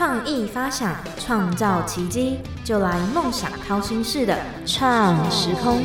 [0.00, 4.34] 创意发想，创造奇迹，就来梦想掏心式的
[4.64, 5.82] 创时空。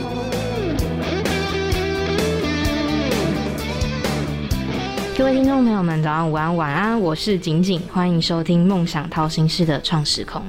[5.18, 10.42] 各位听众朋友们，早上、午安、晚安，我是景景，欢迎收听梦想掏心式的创时空。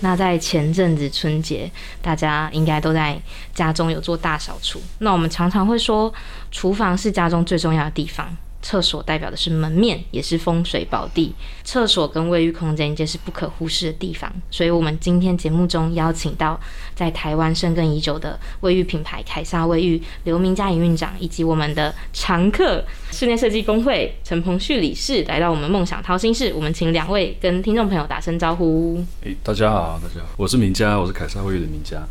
[0.00, 1.72] 那在前阵子春节，
[2.02, 3.18] 大家应该都在
[3.54, 4.78] 家中有做大扫除。
[4.98, 6.12] 那我们常常会说，
[6.50, 8.36] 厨房是家中最重要的地方。
[8.62, 11.34] 厕所代表的是门面，也是风水宝地。
[11.64, 14.30] 厕所跟卫浴空间皆是不可忽视的地方。
[14.50, 16.58] 所以，我们今天节目中邀请到
[16.94, 26.52] 在台湾深耕已久的卫浴品牌凯撒卫浴刘明佳营运长，以及我们的常客室内设计工会陈鹏旭理事，来到我们梦想掏心室。
[26.54, 29.02] 我们请两位跟听众朋友打声招呼。
[29.24, 32.06] 哎，大家好，大家好，我是明佳，我是凯撒卫浴的明佳。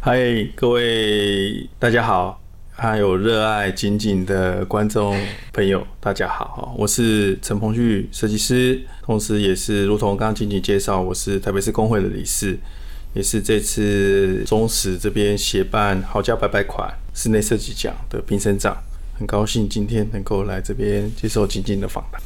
[0.00, 0.18] 嗨，
[0.56, 2.41] 各位大家好。
[2.82, 5.16] 还有热爱仅仅的观众
[5.52, 12.58] 朋友，大家好我是陈鹏旭设计师，同时也是如同刚刚仅仅介绍，我是台北市工会的理事，
[13.14, 18.76] 也是这次中实这边协办好家百百款室内设计奖的评审长，
[19.16, 22.20] 很高兴今天能够来这边接受静静的访谈。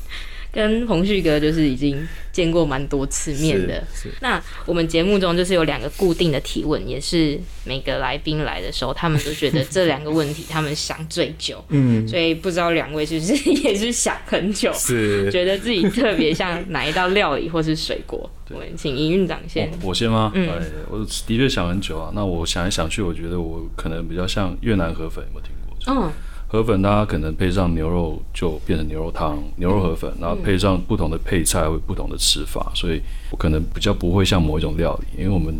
[0.56, 3.84] 跟洪旭哥就是已经见过蛮多次面的。
[4.20, 11.62] 那我们节目中就是有两个固定的提问，也是每个来宾来的时候，他们都觉得这两个问题他们想最久。
[11.68, 13.34] 嗯，所以不知道两位是不是
[13.68, 18.28] 也是想很久，是觉得自己特别像哪一道料理或是水果？
[18.48, 19.70] 我们请营运长先。
[19.82, 20.32] 我先吗？
[20.34, 20.48] 嗯，
[20.88, 22.10] 我的确想很久啊。
[22.14, 25.76] 那我想来想去，我觉得我可能比较像越南河粉，有没有听过？
[25.92, 26.10] 嗯。
[26.48, 35.52] 河粉，大家可能配上牛肉就变成牛肉汤，牛肉河粉，然后配上不同的配菜，会不同的吃法，所以我可能比较不会像某一种料理，因为我们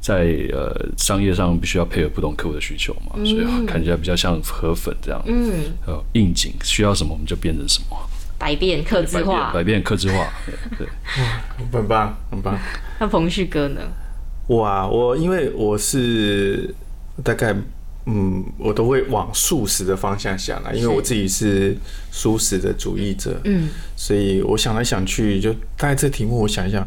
[0.00, 7.96] 在呃商业上必须要配合不同客户的需求嘛，所以看起来比较像河粉这样，嗯，呃，应景需要什么我们就变成什么，
[8.36, 10.26] 百变刻字化，百变刻字化，
[10.76, 10.86] 对，
[11.70, 12.58] 很棒，很棒。
[12.98, 13.80] 那彭旭哥呢？
[14.48, 16.74] 我啊，我因为我是
[17.22, 17.54] 大概。
[18.06, 21.74] 嗯，我都会往素食的方向想啊，因为我自己是
[22.10, 23.40] 素食的主义者。
[23.44, 26.86] 嗯，所以我想来想去，就大概这题目，我想一想，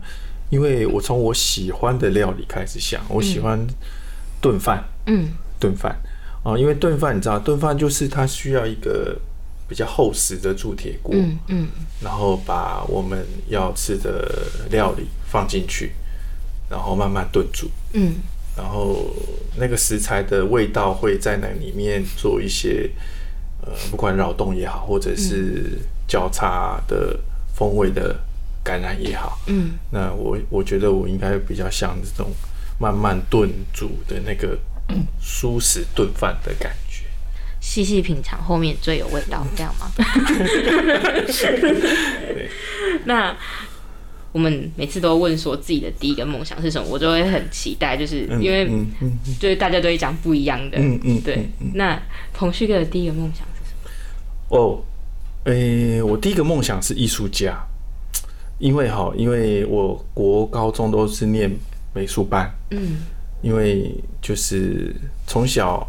[0.52, 3.60] 因为我从我喜欢的料理开始想，我喜欢
[4.40, 4.84] 炖饭。
[5.08, 5.30] 嗯，
[5.60, 6.00] 炖饭
[6.44, 9.20] 啊，因为炖饭你知道，炖饭就是它需要一个
[9.68, 11.16] 比较厚实的铸铁锅。
[11.16, 11.68] 嗯嗯，
[12.00, 15.94] 然后把我们要吃的料理放进去，
[16.70, 17.72] 然后慢慢炖煮。
[17.94, 18.18] 嗯。
[18.58, 19.14] 然后
[19.56, 22.90] 那个食材的味道会在那里面做一些，
[23.62, 27.20] 呃，不管扰动也好，或者是交叉的
[27.54, 28.20] 风味的
[28.64, 32.32] 感染也好，嗯，那我我觉得我应该比较像这种
[32.80, 34.58] 慢慢炖煮的那个
[35.22, 37.06] 舒适炖饭的感觉，
[37.60, 39.92] 细细品尝后面最有味道，这样吗？
[42.34, 42.50] 对，
[43.06, 43.38] 那。
[44.32, 48.70] 我们每次都问说自己的第一个梦想是什么，我就会很期待，就是因为
[49.40, 50.78] 就是大家都会讲不一样的。
[50.80, 51.50] 嗯嗯，对。
[51.74, 52.00] 那
[52.34, 54.58] 彭旭哥的第一个梦想是什么？
[54.58, 54.84] 哦，
[55.46, 57.58] 诶，我第一个梦想是艺术家，
[58.60, 61.52] 因为哈，因为我国高中都是念
[61.94, 62.98] 美术班，嗯，
[63.42, 64.96] 因为就是
[65.26, 65.88] 从小。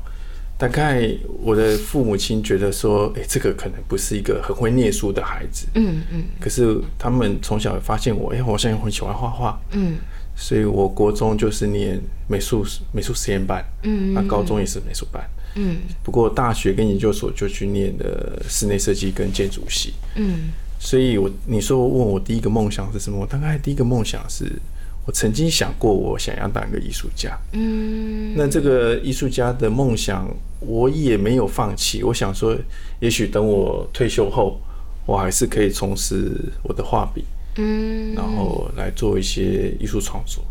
[0.59, 1.09] 大概
[1.41, 6.25] 我的父母亲觉得说，哎，这个可能不是一个很会念书的孩子，嗯嗯。
[6.41, 9.97] 可是他们从小发现我，哎，我好像很喜欢画画，嗯。
[10.35, 14.13] 所以我国中就是念美术美术实验班，嗯。
[14.13, 15.23] 那高中也是美术班，
[15.55, 15.77] 嗯。
[16.03, 20.51] 不过大学跟研究所就去念的室内设计跟建筑系，嗯。
[20.81, 23.21] 所以我你说问我第一个梦想是什么？
[23.21, 24.61] 我大概第一个梦想是。
[25.09, 27.35] 我曾经想过，我想要当一个艺术家。
[27.53, 30.29] 嗯，那这个艺术家的梦想，
[30.61, 32.03] 我也没有放弃。
[32.03, 32.55] 我想说，
[33.01, 34.61] 也许等我退休后，
[35.07, 37.25] 我还是可以从事我的画笔，
[37.57, 40.45] 嗯，然后来做一些艺术创作。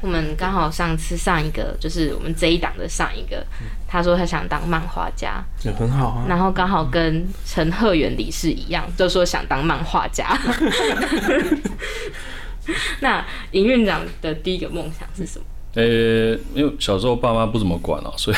[0.00, 3.46] 我们刚好上次上一个，就是我们这一档的上一个，
[3.86, 6.26] 他说他想当漫画家，也很好啊。
[6.28, 10.36] 然后刚好跟陈赫元理事一样，就说想当漫画家。
[13.00, 15.44] 那营运长的第一个梦想是什么？
[15.74, 18.36] 呃，因为小时候爸妈不怎么管啊，所以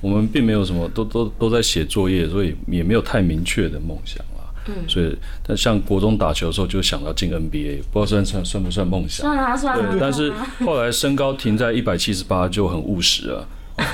[0.00, 4.46] 我们并没有什么，都都都在写作业，所以也没有太明确的梦想啊。
[4.66, 9.26] 嗯，所以但像国中打球的时候就想到进 NBA，不知道算算算不算梦想？
[9.26, 9.90] 算啊算。
[9.90, 10.32] 对，但是
[10.64, 13.42] 后来身高停在一百七十八就很务实啊，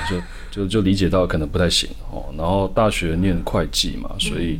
[0.07, 0.21] 就
[0.51, 2.25] 就就理解到可能不太行哦。
[2.37, 4.59] 然后大学念会计嘛，所以。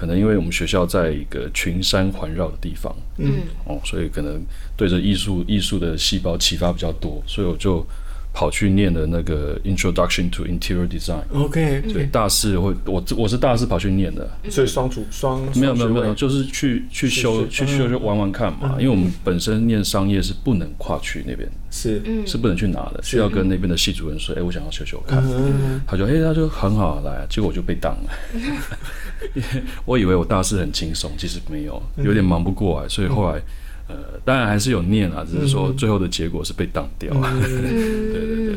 [0.00, 4.42] 可能因为我们学校在一个群山环绕的地方，嗯，哦，所以可能
[4.74, 7.86] 对着艺术艺术的细胞启发比较多，所以我就
[8.32, 11.22] 跑去念的那个 Introduction to Interior Design。
[11.32, 18.76] OK，对，大四会我我是大四跑去念的，所以双主双没有没有没有，就是去去修去修就玩玩看嘛。
[18.78, 25.22] 因为我们本身念商业是不能跨去那边，是是不能去拿的，需要跟那边的系主任说，哎，我想要修修看。
[25.86, 28.12] 他就哎，他就很好来，结果我就被挡了。
[29.84, 33.42] 我以为我大四很轻松，其实没有，有点忙不过来，所以后来。
[33.90, 37.12] 呃，当然还是有念啊，只是说最后的结果是被挡掉。
[37.12, 38.56] 对对对，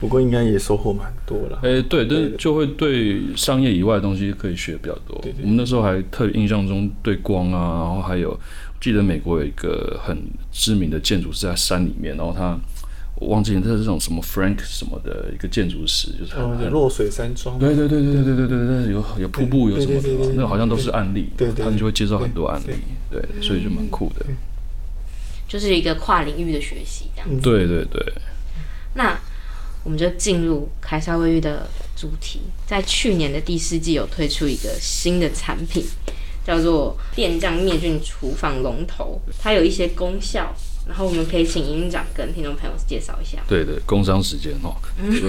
[0.00, 1.58] 不过应该也收获蛮多了。
[1.62, 5.18] 哎，对，但就会对商业以外的东西可以学比较多。
[5.42, 8.38] 我们那时候还特印象中对光啊，然后还有
[8.80, 10.18] 记得美国有一个很
[10.52, 12.58] 知名的建筑是在山里面，然后他
[13.18, 17.58] 我忘记他是这种什么 Frank 什么的一个建筑师，就是很落水山庄。
[17.58, 21.30] 对对对对对对对对，有有瀑布有什么的，那好像都是案例。
[21.34, 22.74] 对他们就会介绍很多案例，
[23.10, 24.26] 对，所以就蛮酷的。
[25.56, 27.40] 就是一个跨领域的学习，这样子。
[27.40, 28.12] 对对对。
[28.92, 29.18] 那
[29.84, 31.66] 我们就进入凯撒卫浴的
[31.96, 35.82] 主题，在去年的第四季有推出一个新的产品，
[36.46, 40.54] 叫做电浆灭菌厨房龙头，它有一些功效，
[40.86, 43.38] 然后我们可以请营运长跟听众朋友介绍一下。
[43.48, 44.76] 对对，工商时间哦。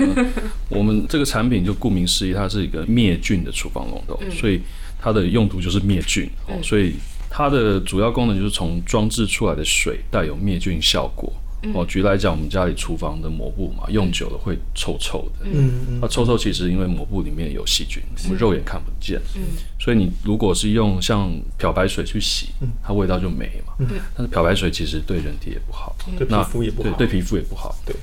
[0.68, 4.62] 我们这个产品就顾名思义，它是一个灭菌的厨房龙头，所以
[5.00, 6.96] 它的用途就是灭菌哦，所以。
[7.38, 11.32] 它的主要功能就是从装置出来的水带有灭菌效果。
[11.72, 15.46] 哦，举例来讲，我们家里厨房的抹布嘛，用久了会臭臭的。
[15.46, 16.00] 嗯嗯。
[16.02, 19.22] 那臭臭其实因为抹布里面有细菌，我们肉眼看不见。
[19.36, 19.44] 嗯。
[19.80, 22.48] 所以你如果是用像漂白水去洗，
[22.82, 23.74] 它味道就没嘛。
[23.82, 23.88] 嗯。
[24.16, 26.90] 但是漂白水其实对人体也不好，对皮肤也不好。
[26.98, 27.76] 对皮肤也不好。
[27.86, 27.96] 对。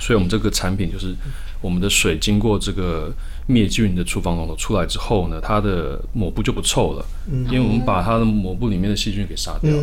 [0.00, 1.14] 所以我们这个产品就是
[1.60, 3.12] 我们的水经过这个。
[3.46, 7.04] 灭菌的厨房龙头出来之后呢，它的抹布就不臭了，
[7.50, 9.82] 因为我们把它的抹布里面的细菌给杀掉了。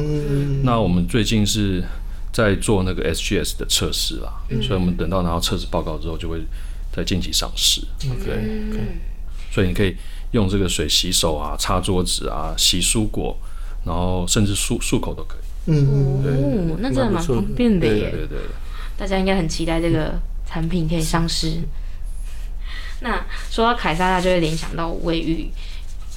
[0.63, 1.83] 那我们最近是
[2.31, 4.31] 在做那个 SGS 的测试啦，
[4.61, 6.39] 所以我们等到拿到测试报告之后，就会
[6.93, 7.81] 在近期上市。
[7.99, 8.39] 对，
[9.51, 9.97] 所以你可以
[10.31, 13.37] 用这个水洗手啊、擦桌子啊、洗蔬果，
[13.83, 15.71] 然后甚至漱漱口都可以。
[15.73, 18.11] 嗯，对，那真的蛮方便的耶。
[18.11, 18.39] 对对，
[18.95, 21.59] 大家应该很期待这个产品可以上市。
[23.01, 25.51] 那说到凯撒，他就会联想到卫浴。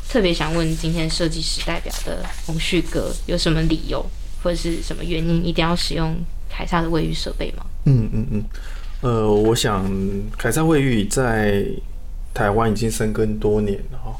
[0.08, 4.04] 特别想问今天设计师代表的洪旭哥，有什么理由
[4.42, 6.16] 或者是什么原因，一定要使用
[6.48, 7.64] 凯撒的卫浴设备吗？
[7.84, 8.44] 嗯嗯嗯，
[9.02, 9.88] 呃，我想
[10.36, 11.64] 凯撒卫浴在
[12.34, 14.16] 台湾已经深耕多年了哈。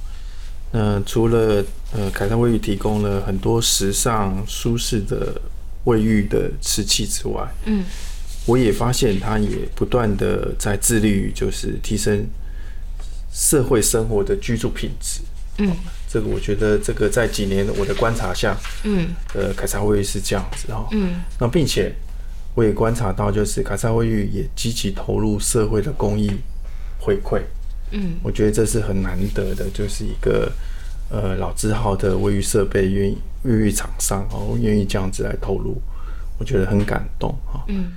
[0.71, 5.41] 那除了呃凯撒卫浴提供了很多时尚舒适的
[5.85, 7.85] 卫浴的瓷器之外，嗯，
[8.51, 12.27] 我也发现他也不断的在致力于就是提升。
[13.33, 15.21] 社会生活的居住品质，
[15.59, 15.71] 嗯，
[16.09, 21.95] 这个我觉得这个在几年我的观察下，嗯，呃，凯撒卫浴是这样子哈，嗯，那并且
[22.57, 26.29] 我也观察到，就是凯撒卫浴也积极投入社会的公益
[26.99, 27.41] 回馈，
[27.93, 30.51] 嗯，我觉得这是很难得的，就是一个
[31.09, 35.81] 呃老字号的卫浴设备愿意卫浴厂商哦愿意这样子来投入，
[36.37, 37.93] 我觉得很感动哈，嗯，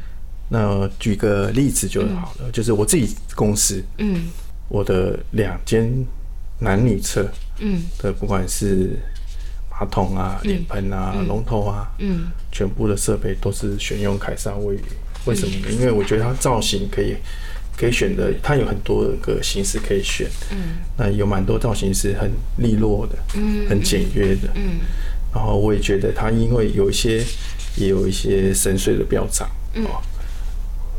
[0.50, 4.30] 那举个例子就好了，就是我自己公司，嗯。
[4.70, 5.94] 我的两间
[6.58, 7.30] 男女厕，
[7.60, 8.98] 嗯，的不管是
[9.70, 14.82] 马桶啊、脸盆啊、龙头啊，嗯，全部的设备都是选用凯撒卫浴。
[15.26, 15.68] 为什么呢？
[15.70, 17.16] 因为我觉得它造型可以
[17.78, 24.80] 可以选的，它有很多个形式可以选，嗯，那有蛮多造型是很利落的，嗯，很简约的，嗯，
[25.36, 27.24] 然后我也觉得它因为有一些
[27.76, 30.02] 也有一些深邃的标章，哦，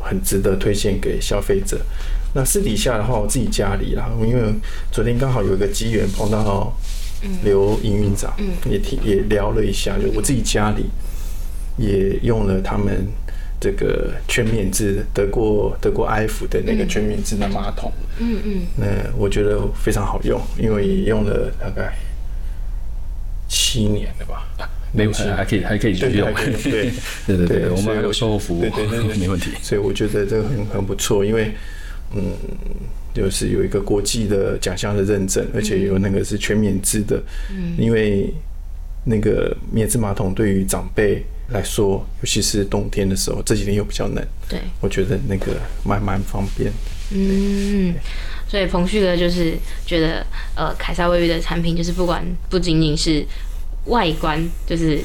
[0.05, 1.81] 很值得推荐给消费者。
[2.33, 4.53] 那私底下的话，我自己家里啦，因为
[4.91, 6.71] 昨天刚好有一个机缘碰到
[7.43, 8.33] 刘营运长，
[8.69, 10.85] 也听也聊了一下，就我自己家里
[11.77, 13.07] 也用了他们
[13.59, 18.85] 这个全面制得过得过 F 的那个全面制的马桶，嗯嗯，那
[19.17, 21.95] 我觉得非常好用，因为也用了大概
[23.47, 24.45] 七年了吧，
[24.95, 26.91] 没问题，还可以还可以继续用，对
[27.27, 31.51] 对对对，我们还有售后服务，对对对， 没问题，所以我觉得这个很很不错，因为。
[32.15, 32.21] 嗯，
[33.13, 37.21] 就是有一个国际的奖项的认证，而且有那个是全免治的。
[37.51, 38.31] 嗯，因为
[39.03, 44.23] 那个免治马桶对于长辈来说，尤其是冬天的时候，这几天又比较冷。
[44.47, 46.71] 对，我觉得那个蛮蛮方便。
[47.11, 47.95] 嗯，
[48.47, 50.25] 所以彭旭哥就是觉得，
[50.55, 53.25] 呃，凯撒卫浴的产品就是不管不仅仅是
[53.85, 55.01] 外观，就是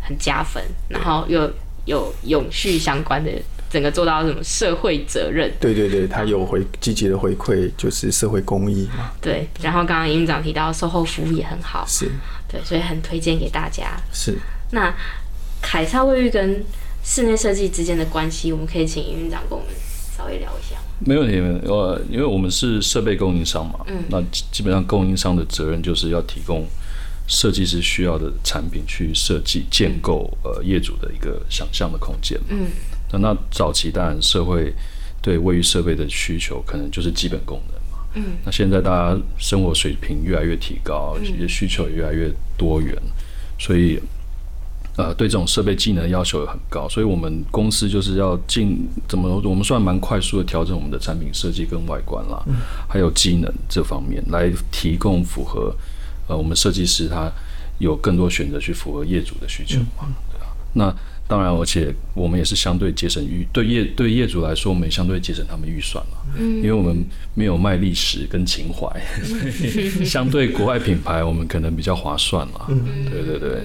[0.00, 1.50] 很加分，然后又
[1.84, 3.30] 有永续相关的。
[3.70, 5.52] 整个做到什么社会责任？
[5.58, 9.10] 对对对，他有回积极的回馈，就是社会公益嘛。
[9.20, 12.08] 对，然后刚刚营长提到售后服务也很好，是，
[12.46, 14.00] 对，所以很推荐给大家。
[14.12, 14.38] 是，
[14.70, 14.94] 那
[15.60, 16.64] 凯撒卫浴跟
[17.02, 19.74] 室内设计之间的关系，我们可以请营长跟我们
[20.16, 20.76] 稍微聊一下？
[21.00, 26.64] 没问题，呃，因为我们是设备供应商嘛，嗯，那基本上供应商的责任就是要提供
[27.26, 32.68] 设计师需要的产品去设计建构呃业主的一个想象的空间，嗯，
[33.12, 34.72] 那那早期当然社会
[35.22, 42.96] 对卫浴设备的需求可能就是基本功能嘛，嗯，那现在大家生活水平越来越提高，也需求也越来越多元，
[43.58, 44.00] 所以。
[44.96, 52.40] 呃，对这种设备技能要求也很高，所以我们公司就是要进怎么，我们算蛮快速的调整我们的产品设计跟外观啦，
[52.88, 55.74] 还有机能这方面来提供符合
[56.28, 57.30] 呃我们设计师他
[57.78, 60.94] 有更多选择去符合业主的需求嘛，对啊，那。
[61.26, 66.10] 当然，而且我们也是相对节省预对业对业主来说，我们也相对节省他们预算了。
[66.36, 67.02] 嗯，因为我们
[67.32, 68.86] 没有卖历史跟情怀，
[70.04, 72.66] 相对国外品牌，我们可能比较划算嘛。
[72.68, 73.62] 嗯，对对对，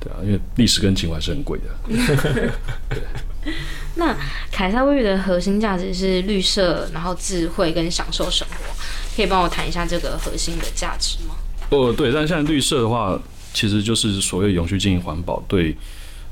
[0.00, 2.52] 对啊，因为历史跟情怀是很贵的。
[3.94, 4.12] 那
[4.50, 8.74] 凯撒卫浴的核心价值是绿色，然后智慧跟享受生活，
[9.14, 11.36] 可以帮我谈一下这个核心的价值吗？
[11.70, 13.20] 哦，对，但现在绿色的话，
[13.52, 15.76] 其实就是所谓永续经营环保对。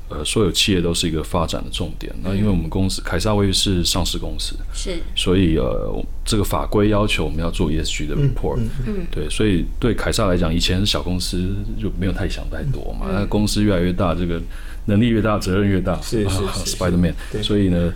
[0.07, 2.13] 呃，所有企业都是一个发展的重点。
[2.23, 8.59] 那因为我们公司凯撒卫浴是上市公司，是，所以呃，这个法规要求我们要做 ESG 的 report。
[8.85, 13.07] 嗯，对，所以对凯撒来讲，以前是小公司就没有太想太多嘛。
[13.11, 14.39] 那公司越来越大，这个
[14.85, 15.99] 能力越大，责任越大。
[16.01, 17.15] 是 是 Spiderman。
[17.41, 17.91] 所以呢。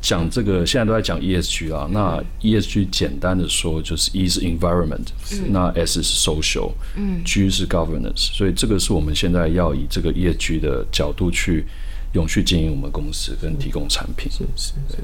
[0.00, 5.06] 讲这个现在都在讲 ESG 啊，那 ESG 简单的说就是 E 是 environment，
[5.48, 11.66] 那 S 是 social，G 是 governance，所以这个是我们现在要以这个 ESG 的角度去
[12.14, 14.30] 永续经营我们公司跟提供产品。
[14.32, 14.98] 是是是。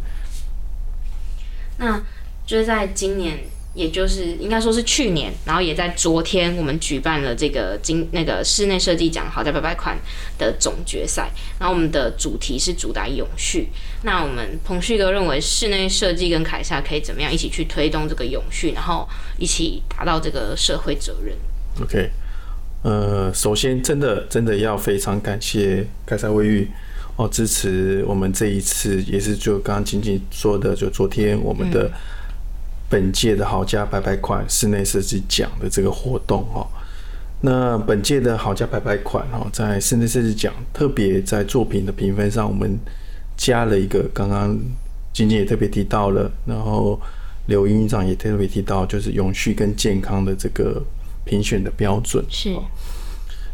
[1.78, 2.00] 那
[2.46, 3.38] 就是在今年。
[3.76, 9.98] 也就是应该说是去年，然后也在昨天，我们举办了这个今那个室内设计奖好在百百款
[10.38, 11.30] 的总决赛。
[11.58, 13.68] 然后我们的主题是主打永续。
[14.02, 19.06] 那我们彭旭哥认为室内设计跟凯撒可以怎么样一起去推动这个永续，然后
[19.38, 21.36] 一起达到这个社会责任
[21.82, 22.10] ？OK，
[22.82, 26.66] 呃，首先真的真的要非常感谢凯撒卫浴
[27.16, 31.90] 哦，支持我们这一次也是就刚刚仅仅说的，就昨天我们的。
[32.88, 36.64] 本届的好家百百款室内设计奖的这个活动哦，
[37.40, 42.78] 那本届的好家百百款哦，在室内设计奖特别在作品的评分上，我们
[43.36, 44.56] 加了一个，刚刚
[45.12, 47.00] 晶晶也特别提到了，然后
[47.46, 50.80] 刘院长也特别提到，就是永续跟健康的这个
[51.24, 52.56] 评选的标准是。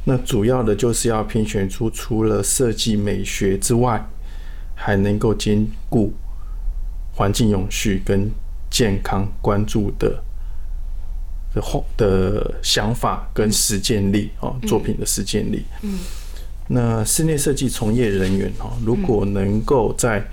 [0.05, 4.07] 那主要的就是要评选出除了设计美学之外，
[4.75, 6.13] 还能够兼顾
[7.15, 8.31] 环境永续跟。
[8.73, 10.21] 健康关注的
[11.55, 15.63] 的后的想法跟实践力哦，作品的实践力。
[15.83, 15.99] 嗯，
[16.69, 20.27] 那室内设计从业人员哦，如果能够在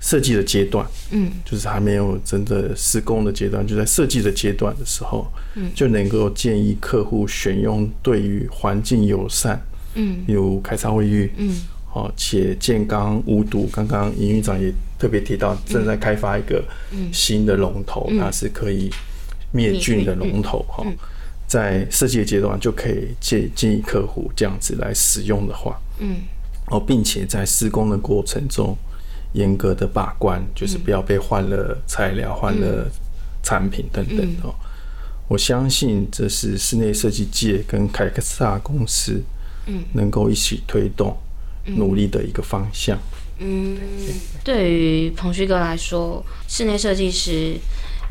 [0.00, 9.60] 设计的阶段，嗯，就是还没有真的施工的阶段，就在设计的阶段的时候，嗯，就能够建议客户选用对于环境友善，
[9.94, 11.54] 嗯，有开仓卫浴，嗯。
[11.94, 13.66] 哦，且健康无毒。
[13.72, 16.64] 刚刚营运长也特别提到，正在开发一个
[17.12, 18.90] 新的龙头，它是可以
[19.52, 20.64] 灭菌的龙头。
[20.68, 20.84] 哈，
[21.46, 26.16] 在设计的阶段就可以建建议客户这样子来使用的话，嗯，
[26.66, 28.76] 哦，并且在施工的过程中
[29.34, 32.90] 严格的把关，就是不要被换了材料、换了
[33.42, 34.26] 产品等等。
[34.42, 34.54] 哦，
[35.28, 39.22] 我相信这是室内设计界跟凯克萨公司，
[39.66, 41.16] 嗯，能够一起推动。
[41.76, 42.98] 努力的一个方向。
[43.38, 43.76] 嗯，
[44.44, 47.56] 对于彭旭哥来说，室内设计师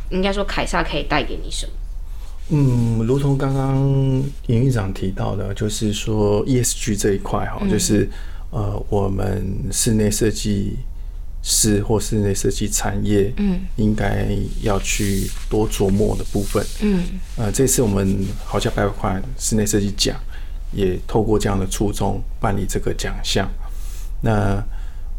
[0.09, 1.73] 应该说凯撒可以带给你什么？
[2.49, 3.77] 嗯，如同刚刚
[4.47, 8.09] 营运长提到的，就是说 ESG 这一块哈，就是
[8.51, 10.77] 呃，我们室内设计
[11.43, 14.27] 师或室内设计产业，嗯，应该
[14.61, 16.65] 要去多琢磨的部分。
[16.81, 17.03] 嗯，
[17.35, 20.15] 呃，这次我们好像百款室内设计奖。
[20.73, 23.49] 也透过这样的初衷办理这个奖项，
[24.21, 24.61] 那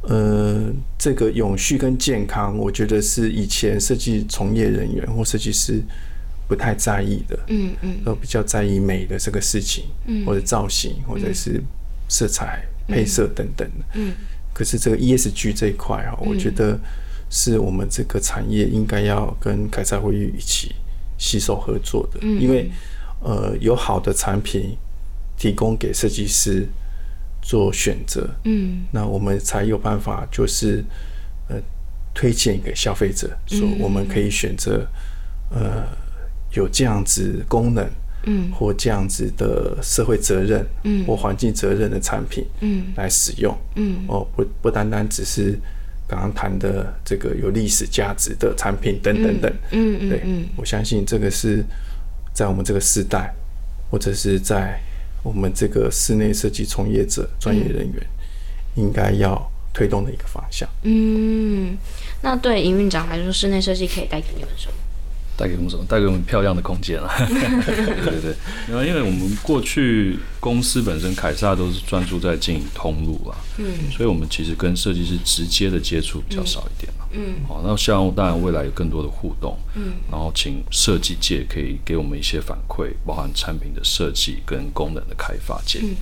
[0.02, 5.83] 呃，这个永续跟健康，我觉得是以前设计从业人员或设计师
[6.47, 11.62] 不太在意的，嗯嗯，都比较在意美的这个事情，嗯，或者造型，或者是
[12.09, 14.14] 色彩配色等等的，嗯，
[14.55, 16.78] 可是这个 ESG 这一块啊，我觉得
[17.28, 20.75] 是我们这个产业应该要跟凯撒会议一起
[21.19, 22.71] 携手合作的，因为
[23.23, 24.76] 呃，有好的产品。
[25.40, 26.67] 提供给设计师
[27.49, 30.85] 做选择，嗯，那我们才有办法，就是
[31.49, 31.57] 呃，
[32.12, 34.87] 推荐给消费者，说我们可以选择
[35.50, 35.83] 呃
[36.52, 37.88] 有这样子功能，
[38.25, 45.59] 嗯，或这样子的社会责任，嗯，或环境责任的产品，嗯，来使用，嗯，哦，不不单单只是
[46.07, 49.50] 刚刚谈的这个有历史价值的产品等等等。
[49.71, 50.23] 嗯嗯，对，
[50.55, 51.64] 我相信这个是
[52.35, 53.33] 在我们这个时代，
[53.90, 54.78] 或者是在
[55.22, 58.06] 我们这个室内设计从业者、专业人员
[58.76, 60.68] 应该要推动的一个方向。
[60.82, 61.76] 嗯，
[62.22, 64.75] 那对营运长来说，室内设计可以带给你们什么？
[65.38, 65.85] 带给我们什么？
[65.88, 67.09] 带给我们漂亮的空间啊！
[67.16, 67.30] 对
[68.02, 68.35] 对对，
[68.68, 85.95] 因为因为我们过去公司本身凯撒都是专注在经营通路啊，嗯，所以我们其实跟设计师直接的接触比较少一点嘛，嗯，好，那希望当然未来有更多的互动，嗯，然后请设计界可以给我们一些反馈，包含产品的设计跟功能的开发建议，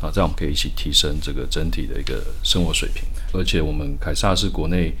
[0.00, 4.92] 啊，这样我们可以一起提升这个整体的一个生活水平，而且我们凯撒是国内。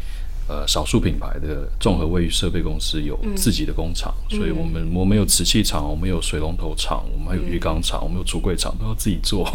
[0.52, 9.46] 呃，少数品牌的综合卫浴设备公司有自己的工厂，所以我们我们有瓷器厂，我们有水龙头厂，我们还有浴缸厂，我们有橱柜厂，都要自己做，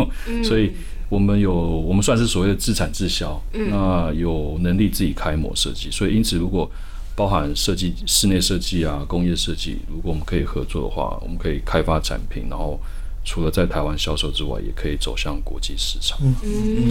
[0.44, 0.72] 所以
[1.08, 3.40] 我们有我们算是所谓的自产自销，
[3.70, 6.68] 那有能力自己开模设计，所以因此如果
[7.16, 12.80] 包含设计室内设计啊、工业设计，如果我们可以合作的话，我们可以开发产品，然后。
[13.30, 16.18] 除了在台湾销售之外，也可以走向国际市场。
[16.22, 16.34] 嗯，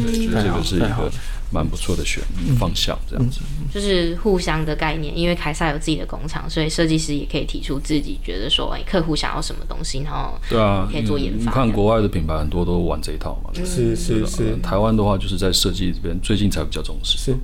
[0.04, 1.10] 对，所以这个是一个
[1.50, 2.22] 蛮不错的选
[2.58, 3.40] 方向，这样子。
[3.72, 11.44] 就是互相的概念，因为凯撒有自己的工厂，所以设计师也可以提出自己觉得说，哎，客户想要什么东西，然后对啊，可以做研发。
[11.46, 13.50] 你看国外的品牌很多都玩这一套嘛。
[13.64, 14.58] 是是是。
[14.62, 17.16] 台湾的话，就是在设计这边最近才比较重视。
[17.16, 17.34] 是，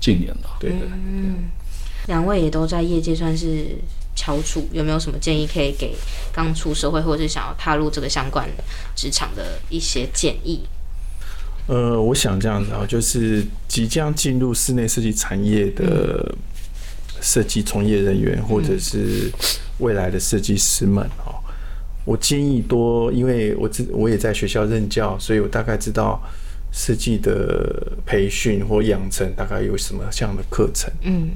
[0.00, 0.56] 近年了。
[0.58, 0.88] 对对。
[0.90, 1.50] 嗯，
[2.06, 3.76] 两位也都在业界算是。
[4.18, 5.94] 翘楚有没有什么建议可以给
[6.32, 8.48] 刚出社会或者是想要踏入这个相关
[8.96, 10.62] 职场的一些建议？
[11.68, 16.34] 呃，我想这样子啊，就是即将进入室内设计产业的
[17.20, 19.30] 设计从业人员或者是
[19.78, 21.38] 未来的设计师们哦，
[22.04, 26.20] 我建议多，因为我知我也在学校任教，所以我大概知道
[26.72, 30.90] 设计的培训或养成大概有什么样的课程。
[31.02, 31.30] 嗯。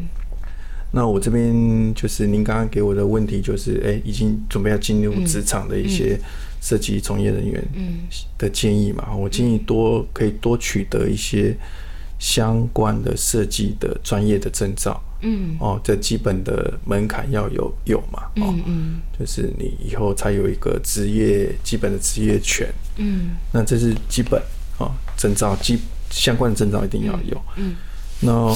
[0.95, 6.21] 那我这边就是您刚刚给我的问题，就是哎，已经准备要进入职场的一些
[6.61, 7.65] 设计从业人员
[8.37, 9.17] 的建议嘛？
[9.17, 11.57] 我建议多可以多取得一些
[12.19, 15.03] 相关的设计的专业的证照。
[15.23, 18.25] 嗯，哦，这基本的门槛要有有嘛？
[18.37, 22.69] 哦，嗯，就是你以后才有一个职业基本的职业权。
[22.99, 24.39] 嗯，那这是基本
[24.77, 25.79] 哦，证照基
[26.11, 27.43] 相关的证照一定要有。
[27.57, 27.77] 嗯，
[28.21, 28.55] 那。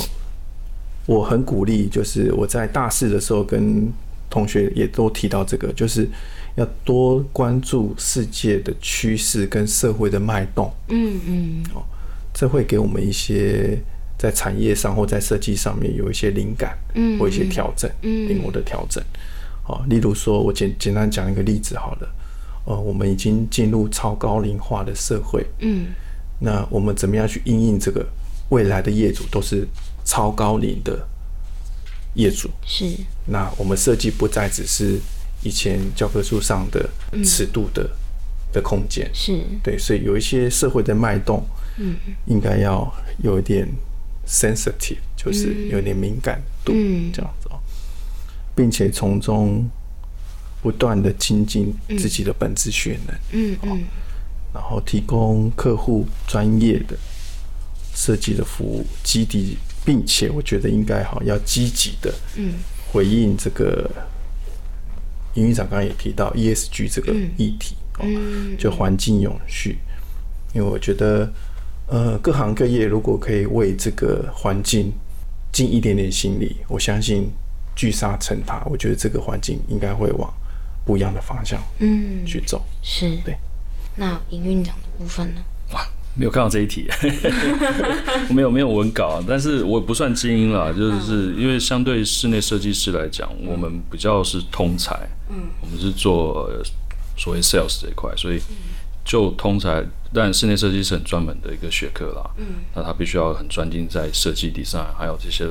[1.06, 3.88] 我很鼓励，就是我在大四的时候跟
[4.28, 6.08] 同学也都提到这个，就是
[6.56, 10.68] 要多关注世界的趋势跟社会的脉动。
[10.88, 11.84] 嗯嗯，哦，
[12.34, 13.78] 这会给我们一些
[14.18, 19.00] 在产业上或在设计上面有一些灵感，嗯，或一些调整，嗯，灵活的调整。
[19.68, 22.08] 哦，例如说，我简简单讲一个例子好了。
[22.64, 25.86] 哦，我们已经进入超高龄化的社会，嗯，
[26.40, 28.04] 那我们怎么样去应应这个
[28.48, 29.68] 未来的业主都是。
[30.06, 31.06] 超高龄的
[32.14, 32.48] 业主。
[32.64, 32.90] 是，
[33.26, 34.98] 那我们设计不再只是
[35.42, 36.88] 以前教科书上的
[37.22, 37.90] 尺度的
[38.52, 39.38] 的空间，是。
[39.62, 41.44] 对，所以有一些社会的脉动，
[41.76, 42.90] 嗯，应该要
[43.22, 43.68] 有一点
[44.26, 46.72] sensitive，就是有点敏感度，
[47.12, 47.60] 这样子哦，
[48.54, 49.68] 并且从中
[50.62, 53.84] 不断的精进自己的本质学能，嗯嗯，
[54.54, 56.96] 然后提供客户专业的
[57.94, 59.58] 设计的服务基地。
[59.87, 62.12] 并且我觉得应该哈要积极的
[62.92, 63.88] 回应这个
[65.35, 68.05] 营运长刚刚也提到 ESG 这个议题哦，
[68.59, 69.79] 就环境永续。
[70.53, 71.33] 因为我觉得
[71.87, 74.92] 呃各行各业如果可以为这个环境
[75.53, 77.31] 尽一点点心力，我相信
[77.77, 80.33] 聚沙成塔，我觉得这个环境应该会往
[80.85, 82.64] 不一样的方向嗯去走。
[82.83, 83.37] 是对。
[83.94, 85.40] 那营运长的部分呢？
[86.16, 86.88] 没有看到这一题，
[88.35, 94.94] 没有没有文稿，但是我不算精英啦，就是因为相对室内设计师来讲，我们比较是通才，
[95.29, 96.50] 嗯，我们是做
[97.16, 98.40] 所谓 sales 这一块，所以
[99.05, 105.46] 就通才，但室内设计是很专门的一个学科啦，嗯，那他必须要很专精在设计、design 还有这些。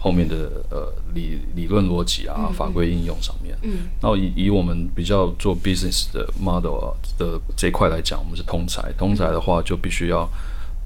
[0.00, 10.20] 后面的呃理理论逻辑啊，法规应用上面，嗯，然后以以我们比较做 business 的 model 的这一块来讲，我们是通才，通才的话就必须要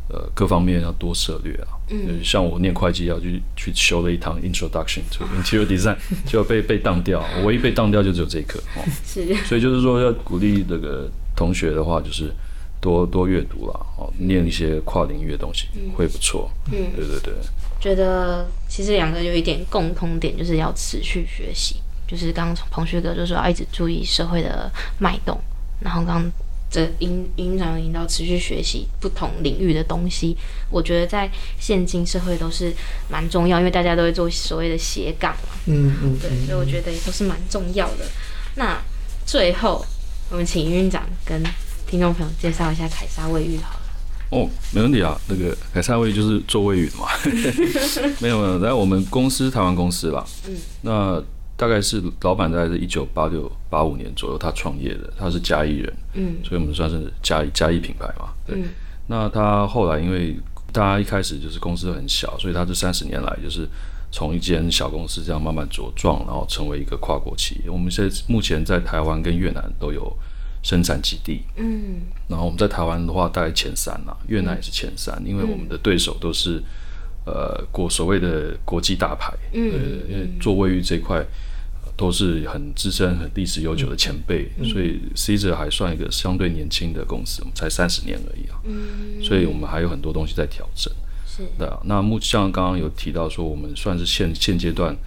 [0.09, 5.97] 呃各方面要多涉略啊，嗯，像我念会计要去去修了一堂 introduction to interior design，
[6.27, 12.33] 就被被当掉，我唯一被当掉就只有这一课，哦， 是，所以就是说要鼓励这个同学的话，就是
[12.81, 17.35] 多多阅读啦，哦，念一些跨领域的东西会不错，嗯，对对对。
[17.83, 21.77] 觉得其实两个有一点共通点，就是要持续学习。
[22.07, 25.41] 就是刚刚彭旭哥就说要一直注意社会的脉动，
[25.81, 26.31] 然后刚
[26.71, 30.37] 这引引导引导持续学习不同领域的东西，
[30.71, 32.73] 我觉得在现今社会都是
[33.09, 35.55] 蛮重要，因为大家都会做所谓的斜杠嘛。
[35.67, 38.07] 嗯嗯，对，所以我觉得也都是蛮重要的。
[38.55, 38.79] 那
[39.25, 39.85] 最后，
[40.31, 41.43] 我们请院长跟
[41.87, 43.82] 听众朋友介绍一下凯撒卫浴好了。
[44.33, 45.17] 哦，没问题啊。
[45.29, 47.07] 那个凯撒卫浴就是做卫浴的嘛。
[48.21, 50.25] 没有没有，在我们公司台湾公司啦。
[50.49, 50.57] 嗯。
[50.81, 51.23] 那。
[51.55, 58.65] 大概是老板大概是一九八六八五年左右他创业的，他是嘉义人，嗯，所以我们算是嘉义嘉义品牌嘛，对。
[59.07, 60.37] 那他后来因为
[60.73, 63.69] 大家一开始就是公司很小，所以他这三十年来就是
[64.11, 67.71] 从一间小公司这样慢慢茁壮，然后成为一个跨国企业。
[67.71, 70.13] 我们现在目前在台湾跟越南都有
[70.63, 76.63] 生产基地，嗯，然后我们在台湾的话大概前三啦，越南也是前三，因为我们的对手都是
[77.27, 79.63] 呃国所谓的国际大牌，嗯，
[80.09, 81.25] 因为做卫浴这块。
[81.95, 88.59] 都是很资深、很历史悠久的前辈，所以 C 者还算一个相对年轻的公司，才三十年而已啊。
[88.65, 90.93] 嗯，所以我们还有很多东西在调整。
[91.27, 91.43] 是。
[91.59, 95.01] 的，那目像刚刚有提到说，我们算是现现阶段呃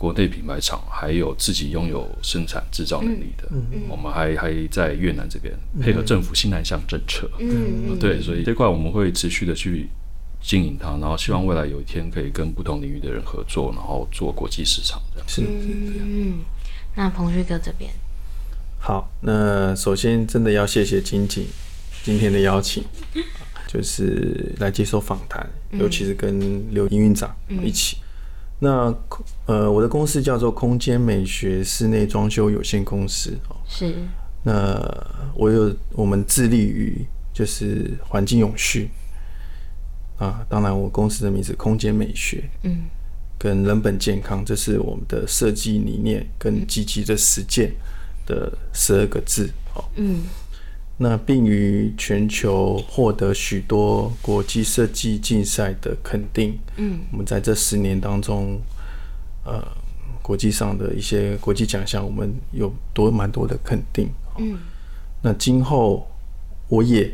[0.00, 3.46] 国内品牌厂还有自己拥有生产制造能力的。
[3.50, 7.30] 嗯嗯，我们还还在越南这边配合政府新南向政策。
[7.38, 9.88] 嗯，对，所以这块我们会持续的去。
[10.42, 15.28] 经营它，然后希望未来有一天可以跟不同领域的人合作，然后做国际市场这样。
[15.28, 16.38] 是，嗯，
[16.96, 17.92] 那彭旭哥这边，
[18.78, 21.46] 好，那首先真的要谢谢金景
[22.02, 22.82] 今天的邀请，
[23.68, 27.98] 就是来接受访谈，尤其是跟刘营运长一起。
[28.60, 28.94] 那
[29.46, 33.94] 呃，我的公司叫做空间美学室内装修有限公司哦，是。
[34.44, 34.78] 那
[35.34, 38.88] 我有我们致力于就是环境永续。
[40.18, 42.82] 啊，当然，我公司的名字“空间美学”，嗯，
[43.38, 47.72] 跟人本健康，这是我们的设计理念跟积极的实践
[48.26, 50.24] 的十二个字，哦，嗯，
[51.02, 58.60] 那并于全球获得许多国际设计竞赛的肯定，嗯，我们在这十年当中，
[59.44, 59.66] 呃，
[60.20, 64.58] 国际上的一些国际奖项，我们有多蛮多的肯定，嗯，
[65.22, 66.06] 那今后
[66.68, 67.10] 我也。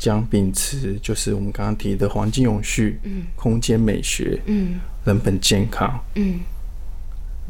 [0.00, 6.38] 将秉持就是我们刚刚提的环境永续、嗯，空间美学、嗯，人本健康，嗯，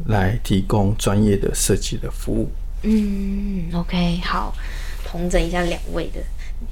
[0.07, 2.49] 来提供专业的设计的服务。
[2.81, 4.51] 嗯，OK，好，
[5.05, 6.21] 统整一下两位的。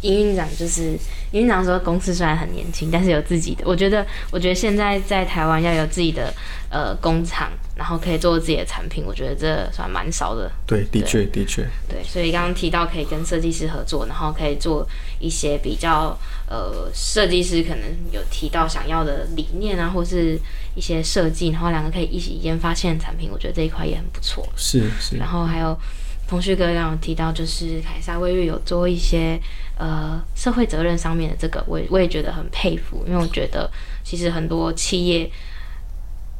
[0.02, 1.00] 营运长就是
[1.32, 3.64] 营运长说，公司虽然很年轻，但是有自己的。
[3.66, 6.34] 我觉得，我觉得现在在台湾要有自己的
[6.70, 10.52] 呃工厂，然后可以做自己的产品，我觉得这算蛮少的。
[10.66, 11.66] 对，的确，的确。
[11.88, 14.86] 对，所以刚刚提到可以跟设计师合作，然后可以做
[15.22, 20.38] 一些比较呃设计师可能有提到想要的理念啊，或是
[20.76, 24.46] 一些设计，然后两个可以一起研发现产品，我觉得这一块也很不错。
[24.58, 25.16] 是是。
[25.16, 25.80] 然后还有。
[26.28, 29.40] 彭旭哥刚刚提到，就是凯撒卫浴有做一些
[29.78, 33.70] 呃社会责任上面的这个，我我也觉得很佩服，因为我觉得
[34.04, 35.32] 其实很多企业，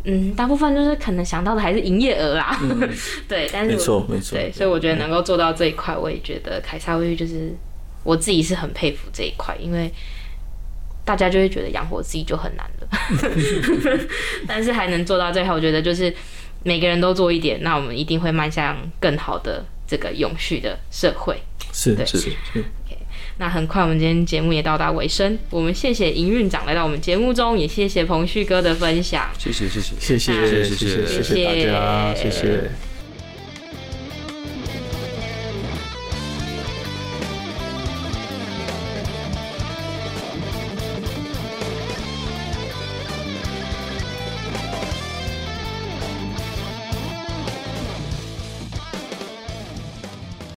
[0.04, 2.60] 嗯，大部分就是可能想到的还是营业额啦，
[3.30, 7.56] 对，但是没错没错，对，所以我觉得能够做到这一块，我也觉得凯撒卫浴就是
[8.04, 9.90] 我自己是很佩服这一块，因为
[11.06, 12.88] 大家就会觉得养活自己就很难了，
[14.46, 16.14] 但是还能做到这一块，我觉得就是
[16.64, 19.64] 每个人都做一点，那我们一定会迈向更好的。
[19.88, 22.32] 这个永续的社会是对是是。
[23.40, 29.30] 那很快我们今天节目也到达尾声，我们谢谢营运长来到我们节目中，也谢谢彭旭哥的分享。
[29.38, 32.87] 谢谢谢谢谢谢谢谢谢谢大家谢谢。